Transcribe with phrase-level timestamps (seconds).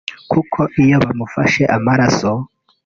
[0.31, 2.31] kuko iyo bamufashe amaraso